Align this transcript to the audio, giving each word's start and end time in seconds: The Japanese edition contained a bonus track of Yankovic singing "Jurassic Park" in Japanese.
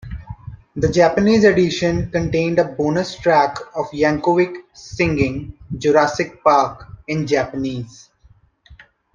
The 0.77 0.91
Japanese 0.91 1.43
edition 1.43 2.09
contained 2.09 2.57
a 2.57 2.63
bonus 2.63 3.19
track 3.19 3.55
of 3.75 3.85
Yankovic 3.93 4.55
singing 4.73 5.59
"Jurassic 5.77 6.43
Park" 6.43 6.87
in 7.07 7.27
Japanese. 7.27 8.09